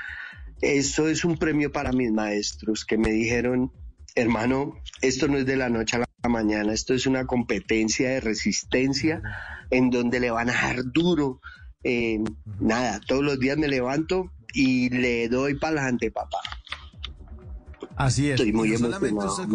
eso 0.62 1.08
es 1.08 1.24
un 1.24 1.36
premio 1.36 1.72
para 1.72 1.92
mis 1.92 2.12
maestros 2.12 2.86
que 2.86 2.96
me 2.96 3.10
dijeron, 3.10 3.72
hermano, 4.14 4.74
esto 5.02 5.28
no 5.28 5.36
es 5.36 5.46
de 5.46 5.56
la 5.56 5.68
noche 5.68 5.96
a 5.96 6.00
la 6.00 6.28
mañana, 6.28 6.72
esto 6.72 6.94
es 6.94 7.06
una 7.06 7.26
competencia 7.26 8.10
de 8.10 8.20
resistencia 8.20 9.22
en 9.70 9.90
donde 9.90 10.20
le 10.20 10.30
van 10.30 10.50
a 10.50 10.54
dar 10.54 10.82
duro. 10.92 11.40
Eh, 11.82 12.18
nada, 12.60 13.00
todos 13.06 13.22
los 13.22 13.38
días 13.38 13.56
me 13.56 13.68
levanto 13.68 14.30
y 14.52 14.90
le 14.90 15.28
doy 15.28 15.54
para 15.54 15.80
adelante, 15.80 16.10
papá. 16.10 16.38
Así 17.96 18.28
es. 18.28 18.34
Estoy 18.40 18.52
muy 18.52 18.70
no 18.70 18.78
solamente 18.78 19.24
usted 19.26 19.46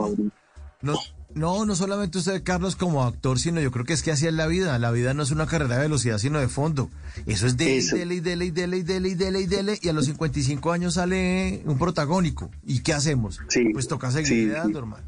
no, 0.81 0.99
no, 1.33 1.65
no 1.65 1.75
solamente 1.75 2.19
usted, 2.19 2.43
Carlos, 2.43 2.75
como 2.75 3.03
actor, 3.03 3.39
sino 3.39 3.59
yo 3.59 3.71
creo 3.71 3.83
que 3.85 3.93
es 3.93 4.03
que 4.03 4.11
así 4.11 4.27
es 4.27 4.33
la 4.33 4.47
vida. 4.47 4.77
La 4.79 4.91
vida 4.91 5.13
no 5.13 5.23
es 5.23 5.31
una 5.31 5.47
carrera 5.47 5.75
de 5.75 5.81
velocidad, 5.81 6.17
sino 6.17 6.39
de 6.39 6.47
fondo. 6.47 6.89
Eso 7.25 7.47
es 7.47 7.57
dele, 7.57 7.77
Eso. 7.77 7.95
dele, 7.97 8.15
y 8.15 8.19
dele, 8.21 8.45
y 8.45 8.51
dele, 8.51 8.77
y 8.77 8.83
dele, 8.83 9.09
y 9.09 9.15
dele, 9.15 9.39
y 9.41 9.45
dele, 9.45 9.79
y 9.81 9.89
a 9.89 9.93
los 9.93 10.05
55 10.05 10.71
años 10.71 10.93
sale 10.93 11.61
un 11.65 11.77
protagónico. 11.77 12.51
¿Y 12.65 12.79
qué 12.83 12.93
hacemos? 12.93 13.41
Sí, 13.49 13.65
Pues 13.73 13.87
toca 13.87 14.11
seguir 14.11 14.27
sí, 14.27 14.45
dando, 14.47 14.69
sí. 14.69 14.77
hermano. 14.77 15.03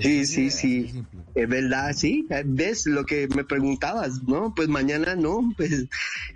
Sí, 0.00 0.26
sí, 0.26 0.50
sí. 0.50 1.04
Es 1.34 1.48
verdad, 1.48 1.92
sí. 1.94 2.26
¿Ves 2.44 2.86
lo 2.86 3.04
que 3.04 3.28
me 3.28 3.44
preguntabas? 3.44 4.22
No, 4.24 4.52
pues 4.54 4.68
mañana 4.68 5.14
no, 5.14 5.52
pues 5.56 5.86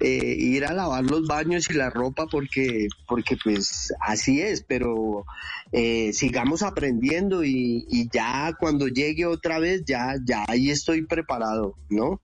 eh, 0.00 0.36
ir 0.38 0.64
a 0.66 0.72
lavar 0.72 1.04
los 1.04 1.26
baños 1.26 1.68
y 1.70 1.74
la 1.74 1.90
ropa 1.90 2.26
porque, 2.26 2.88
porque 3.08 3.36
pues 3.42 3.92
así 4.00 4.40
es, 4.40 4.62
pero 4.62 5.24
eh, 5.72 6.12
sigamos 6.12 6.62
aprendiendo 6.62 7.44
y, 7.44 7.86
y 7.88 8.08
ya 8.12 8.54
cuando 8.58 8.88
llegue 8.88 9.26
otra 9.26 9.58
vez, 9.58 9.84
ya, 9.84 10.14
ya 10.24 10.44
ahí 10.48 10.70
estoy 10.70 11.06
preparado, 11.06 11.76
¿no? 11.88 12.20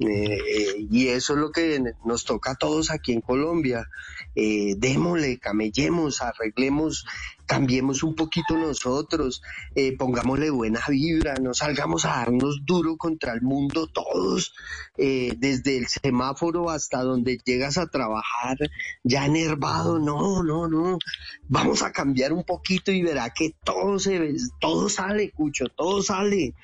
Eh, 0.00 0.06
eh, 0.06 0.86
y 0.90 1.08
eso 1.08 1.34
es 1.34 1.38
lo 1.38 1.52
que 1.52 1.80
nos 2.04 2.24
toca 2.24 2.52
a 2.52 2.56
todos 2.56 2.90
aquí 2.90 3.12
en 3.12 3.20
Colombia. 3.20 3.88
Eh, 4.34 4.74
démosle, 4.76 5.38
camellemos, 5.38 6.20
arreglemos, 6.20 7.06
cambiemos 7.46 8.02
un 8.02 8.14
poquito 8.14 8.56
nosotros, 8.56 9.42
eh, 9.74 9.96
pongámosle 9.96 10.50
buena 10.50 10.80
vibra, 10.88 11.34
no 11.34 11.54
salgamos 11.54 12.04
a 12.04 12.16
darnos 12.16 12.64
duro 12.64 12.96
contra 12.96 13.32
el 13.32 13.42
mundo 13.42 13.86
todos, 13.86 14.54
eh, 14.96 15.34
desde 15.36 15.76
el 15.76 15.86
semáforo 15.86 16.70
hasta 16.70 17.02
donde 17.02 17.38
llegas 17.44 17.78
a 17.78 17.86
trabajar, 17.86 18.56
ya 19.02 19.26
enervado, 19.26 19.98
no, 19.98 20.42
no, 20.42 20.68
no, 20.68 20.98
vamos 21.48 21.82
a 21.82 21.92
cambiar 21.92 22.32
un 22.32 22.44
poquito 22.44 22.90
y 22.90 23.02
verá 23.02 23.30
que 23.30 23.54
todo 23.62 23.98
se 23.98 24.18
ve, 24.18 24.36
todo 24.60 24.88
sale, 24.88 25.30
Cucho, 25.30 25.66
todo 25.68 26.02
sale. 26.02 26.54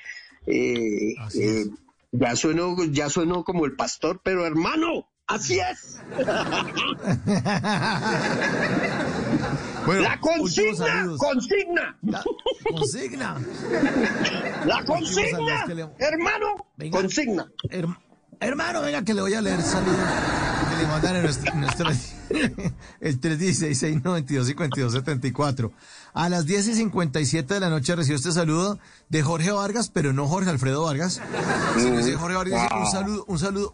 Eh, 0.47 1.13
eh. 1.35 1.65
Ya 2.11 2.35
sueno, 2.35 2.75
ya 2.91 3.09
sueno 3.09 3.43
como 3.43 3.65
el 3.65 3.75
pastor, 3.75 4.21
pero 4.23 4.45
hermano, 4.45 5.07
así 5.27 5.59
es. 5.59 5.99
Bueno, 9.85 10.01
La 10.03 10.19
consigna, 10.19 11.07
consigna, 11.17 11.97
La 12.03 12.23
consigna. 12.69 13.39
la 14.65 14.85
consigna, 14.85 15.65
le- 15.65 15.89
hermano, 15.97 16.47
Venga. 16.77 16.99
consigna. 17.01 17.47
Her- 17.69 17.97
hermano, 18.39 18.81
venga 18.81 19.03
que 19.03 19.13
le 19.15 19.21
voy 19.21 19.33
a 19.33 19.41
leer 19.41 19.59
saludos 19.61 19.97
mandan 20.87 21.15
en 21.17 21.23
nuestro, 21.23 21.53
nuestro- 21.55 21.89
el 23.01 23.19
316-692-5274. 23.21 25.71
A 26.13 26.27
las 26.27 26.45
10 26.45 26.67
y 26.69 26.73
57 26.75 27.53
de 27.53 27.59
la 27.61 27.69
noche 27.69 27.95
recibió 27.95 28.17
este 28.17 28.33
saludo 28.33 28.77
de 29.07 29.21
Jorge 29.23 29.51
Vargas, 29.51 29.89
pero 29.93 30.11
no 30.11 30.27
Jorge 30.27 30.49
Alfredo 30.49 30.83
Vargas. 30.83 31.21
sino 31.77 31.99
ese 31.99 32.15
Jorge 32.15 32.35
Vargas 32.35 32.69
un 32.77 32.85
saludo, 32.91 33.23
un 33.29 33.39
saludo, 33.39 33.73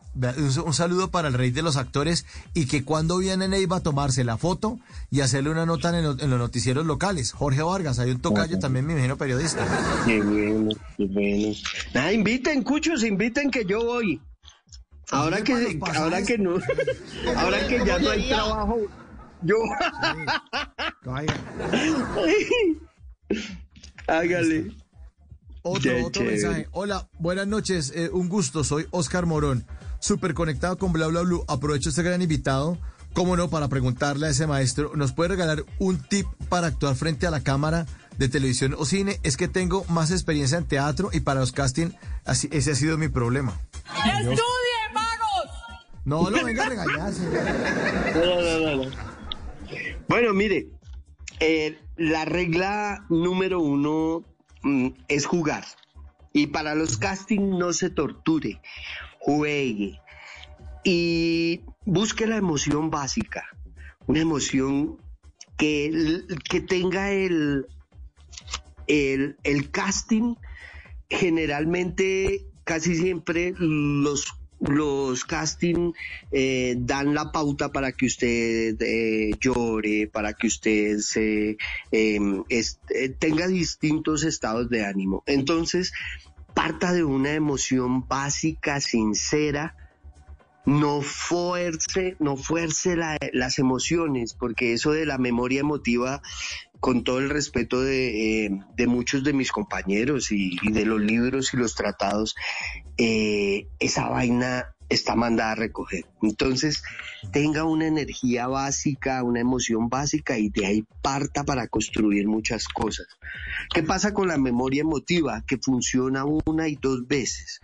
un, 0.66 0.74
saludo 0.74 1.10
para 1.10 1.30
el 1.30 1.34
rey 1.34 1.50
de 1.50 1.64
los 1.64 1.78
actores 1.78 2.28
y 2.54 2.68
que 2.68 2.84
cuando 2.84 3.18
viene 3.18 3.48
Neiva 3.48 3.78
a 3.78 3.80
tomarse 3.80 4.24
la 4.24 4.38
foto 4.38 4.78
y 5.10 5.22
hacerle 5.22 5.50
una 5.50 5.66
nota 5.66 5.90
en, 5.90 5.96
el- 6.06 6.22
en 6.22 6.30
los 6.30 6.38
noticieros 6.38 6.86
locales. 6.86 7.32
Jorge 7.32 7.64
Vargas, 7.64 7.98
hay 7.98 8.12
un 8.12 8.22
tocayo 8.22 8.60
también, 8.60 8.86
me 8.86 8.94
imagino, 8.94 9.18
periodista. 9.18 9.66
Qué 10.06 10.22
bueno, 10.22 10.70
qué 10.96 11.06
bueno. 11.08 11.56
Nada, 11.96 12.14
inviten, 12.14 12.62
cuchos, 12.62 13.04
inviten 13.04 13.50
que 13.50 13.66
yo 13.66 13.84
voy. 13.84 14.22
Ahora 15.12 15.44
que, 15.44 15.80
ahora 15.96 16.22
que 16.24 16.38
no, 16.38 16.56
ahora 17.38 17.68
que 17.68 17.86
ya 17.86 18.00
no 18.00 18.10
hay 18.10 18.30
trabajo, 18.30 18.78
yo, 19.42 19.56
Vaya. 21.06 21.34
hágale. 24.08 24.72
Otro, 25.64 25.82
Qué 25.82 26.04
otro 26.04 26.10
chévere. 26.24 26.32
mensaje. 26.32 26.68
Hola, 26.72 27.10
buenas 27.20 27.48
noches. 27.48 27.92
eh, 27.96 28.10
un 28.12 28.30
gusto, 28.30 28.64
soy 28.64 28.88
Oscar 28.92 29.26
Morón. 29.26 29.66
Súper 30.00 30.34
conectado 30.34 30.78
con 30.78 30.94
Bla 30.94 31.08
Bla 31.08 31.22
Blue. 31.22 31.44
Aprovecho 31.48 31.90
este 31.90 32.04
gran 32.04 32.22
invitado, 32.22 32.78
como 33.14 33.36
no, 33.36 33.50
para 33.50 33.68
preguntarle 33.68 34.28
a 34.28 34.30
ese 34.30 34.48
maestro, 34.48 34.92
¿nos 34.96 35.12
puede 35.12 35.30
regalar 35.30 35.66
un 35.80 35.98
tip 36.02 36.28
para 36.50 36.68
actuar 36.68 36.96
frente 36.96 37.28
a 37.28 37.32
la 37.32 37.42
cámara 37.44 37.86
de 38.18 38.30
televisión 38.30 38.76
o 38.78 38.86
cine? 38.86 39.20
Es 39.24 39.36
que 39.36 39.48
tengo 39.48 39.84
más 39.90 40.12
experiencia 40.12 40.58
en 40.58 40.66
teatro 40.68 41.10
y 41.12 41.20
para 41.22 41.42
los 41.42 41.52
casting, 41.52 41.90
así, 42.26 42.48
ese 42.52 42.72
ha 42.72 42.76
sido 42.76 42.98
mi 42.98 43.10
problema. 43.10 43.60
¡Estudie, 44.06 44.36
magos! 44.36 44.42
No, 46.08 46.30
no, 46.30 46.42
venga 46.42 46.66
a 46.66 46.70
regañarse. 46.70 47.26
No, 48.16 48.42
no, 48.42 48.60
no, 48.78 48.86
no. 48.86 48.92
Bueno, 50.08 50.34
mire, 50.34 50.70
eh, 51.42 51.78
la 51.98 52.24
regla 52.24 53.06
número 53.10 53.60
uno 53.60 54.24
mm, 54.64 54.88
es 55.10 55.26
jugar. 55.26 55.66
Y 56.32 56.48
para 56.48 56.76
los 56.76 56.98
castings 56.98 57.58
no 57.58 57.74
se 57.74 57.90
torture, 57.90 58.62
juegue 59.20 60.00
y 60.86 61.60
busque 61.84 62.26
la 62.26 62.38
emoción 62.38 62.90
básica, 62.90 63.44
una 64.06 64.22
emoción 64.22 65.02
que, 65.58 66.22
que 66.50 66.62
tenga 66.62 67.12
el, 67.12 67.66
el, 68.88 69.36
el 69.44 69.72
casting. 69.72 70.36
Generalmente, 71.10 72.46
casi 72.64 72.96
siempre 72.96 73.54
los 73.58 74.37
los 74.60 75.24
casting 75.26 75.94
eh, 76.32 76.76
dan 76.78 77.14
la 77.14 77.32
pauta 77.32 77.72
para 77.72 77.92
que 77.92 78.08
usted 78.08 78.76
eh, 78.82 79.32
llore, 79.40 80.08
para 80.08 80.34
que 80.34 80.48
usted 80.48 80.98
se 81.00 81.58
em, 81.92 82.44
eh, 82.50 83.10
tenga 83.20 83.48
distintos 83.48 84.24
estados 84.24 84.70
de 84.70 84.86
ánimo. 84.86 85.24
Entonces, 85.26 85.94
parta 86.54 86.92
de 86.92 87.04
una 87.04 87.34
emoción 87.34 88.08
básica, 88.08 88.82
sincera, 88.82 89.76
no 90.66 91.02
fuerce, 91.02 92.18
no 92.20 92.36
fuerce 92.36 92.98
las 93.32 93.58
emociones, 93.58 94.34
porque 94.34 94.74
eso 94.74 94.92
de 94.92 95.06
la 95.06 95.18
memoria 95.18 95.62
emotiva, 95.62 96.22
con 96.80 97.04
todo 97.04 97.20
el 97.20 97.30
respeto 97.30 97.82
de, 97.82 98.60
de 98.76 98.88
muchos 98.88 99.24
de 99.24 99.34
mis 99.34 99.52
compañeros 99.52 100.32
y, 100.32 100.58
y, 100.62 100.72
de 100.72 100.86
los 100.86 101.02
libros 101.02 101.54
y 101.54 101.58
los 101.58 101.76
tratados, 101.76 102.36
eh, 102.98 103.68
esa 103.80 104.10
vaina 104.10 104.74
está 104.90 105.16
mandada 105.16 105.52
a 105.52 105.56
recoger. 105.56 106.06
Entonces, 106.22 106.82
tenga 107.32 107.64
una 107.64 107.88
energía 107.88 108.48
básica, 108.48 109.24
una 109.24 109.42
emoción 109.42 109.90
básica 109.90 110.38
y 110.38 110.50
de 110.50 110.66
ahí 110.66 110.84
parta 111.02 111.44
para 111.44 111.68
construir 111.68 112.28
muchas 112.28 112.68
cosas. 112.68 113.08
¿Qué 113.74 113.84
pasa 113.84 114.14
con 114.14 114.28
la 114.28 114.38
memoria 114.38 114.82
emotiva? 114.82 115.44
Que 115.46 115.58
funciona 115.58 116.26
una 116.26 116.68
y 116.68 116.76
dos 116.76 117.08
veces. 117.08 117.60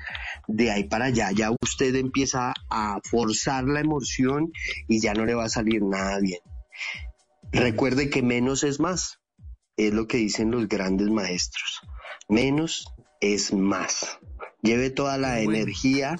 De 0.47 0.71
ahí 0.71 0.83
para 0.85 1.05
allá, 1.05 1.31
ya 1.31 1.51
usted 1.61 1.95
empieza 1.95 2.53
a 2.69 2.99
forzar 3.03 3.63
la 3.65 3.79
emoción 3.79 4.51
y 4.87 4.99
ya 4.99 5.13
no 5.13 5.25
le 5.25 5.33
va 5.33 5.45
a 5.45 5.49
salir 5.49 5.81
nada 5.81 6.19
bien. 6.19 6.39
Recuerde 7.53 8.09
que 8.09 8.21
menos 8.21 8.63
es 8.63 8.79
más. 8.79 9.19
Es 9.77 9.93
lo 9.93 10.07
que 10.07 10.17
dicen 10.17 10.51
los 10.51 10.67
grandes 10.67 11.09
maestros. 11.09 11.79
Menos 12.27 12.85
es 13.21 13.53
más. 13.53 14.19
Lleve 14.61 14.89
toda 14.89 15.17
la 15.17 15.39
energía 15.41 16.15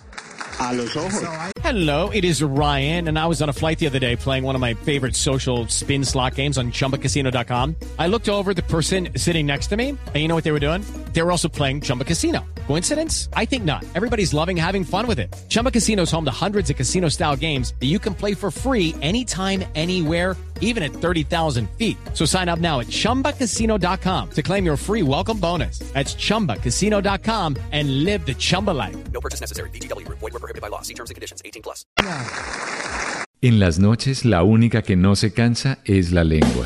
a 0.59 0.73
los 0.73 0.95
ojos. 0.95 1.23
Hello, 1.63 2.09
it 2.09 2.25
is 2.25 2.43
Ryan, 2.43 3.07
and 3.07 3.17
I 3.17 3.25
was 3.25 3.41
on 3.41 3.49
a 3.49 3.53
flight 3.53 3.79
the 3.79 3.87
other 3.87 3.99
day 3.99 4.17
playing 4.17 4.43
one 4.43 4.53
of 4.53 4.61
my 4.61 4.73
favorite 4.73 5.15
social 5.15 5.65
spin 5.69 6.03
slot 6.03 6.35
games 6.35 6.57
on 6.57 6.71
chumbacasino.com. 6.71 7.75
I 7.97 8.07
looked 8.07 8.27
over 8.27 8.53
the 8.53 8.63
person 8.63 9.09
sitting 9.15 9.45
next 9.45 9.67
to 9.67 9.77
me, 9.77 9.89
and 9.89 10.15
you 10.15 10.27
know 10.27 10.35
what 10.35 10.43
they 10.43 10.51
were 10.51 10.59
doing? 10.59 10.83
They 11.13 11.21
were 11.21 11.31
also 11.31 11.47
playing 11.47 11.81
Chumba 11.81 12.03
Casino. 12.03 12.43
Coincidence? 12.67 13.29
I 13.33 13.45
think 13.45 13.63
not. 13.63 13.85
Everybody's 13.95 14.33
loving 14.33 14.57
having 14.57 14.83
fun 14.83 15.07
with 15.07 15.19
it. 15.19 15.33
Chumba 15.47 15.71
Casino 15.71 16.03
is 16.03 16.11
home 16.11 16.25
to 16.25 16.31
hundreds 16.31 16.69
of 16.69 16.75
casino 16.75 17.07
style 17.09 17.37
games 17.37 17.73
that 17.79 17.87
you 17.87 17.97
can 17.97 18.13
play 18.13 18.33
for 18.33 18.51
free 18.51 18.93
anytime, 19.01 19.63
anywhere, 19.73 20.35
even 20.61 20.81
at 20.81 20.91
30,000 20.91 21.69
feet. 21.77 21.97
So 22.13 22.25
sign 22.25 22.49
up 22.49 22.59
now 22.59 22.79
at 22.79 22.87
chumbacasino.com 22.87 24.29
to 24.31 24.41
claim 24.41 24.65
your 24.65 24.77
free 24.77 25.03
welcome 25.03 25.39
bonus. 25.39 25.79
That's 25.93 26.15
chumbacasino.com 26.15 27.57
and 27.71 28.03
live 28.03 28.25
the 28.25 28.33
Chumba 28.33 28.71
life. 28.71 28.97
No 29.11 29.21
purchase 29.21 29.39
necessary. 29.39 29.69
DTW, 29.69 30.07
void, 30.09 30.21
were 30.21 30.31
prohibited 30.31 30.61
by 30.61 30.69
law. 30.69 30.81
See 30.81 30.95
terms 30.95 31.11
and 31.11 31.15
conditions 31.15 31.43
18 31.45 31.61
plus. 31.61 31.85
En 33.41 33.59
las 33.59 33.77
noches, 33.77 34.23
la 34.23 34.41
única 34.43 34.83
que 34.83 34.95
no 34.95 35.17
se 35.17 35.33
cansa 35.33 35.79
es 35.83 36.13
la 36.13 36.23
lengua. 36.23 36.65